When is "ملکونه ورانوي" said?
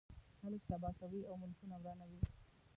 1.41-2.19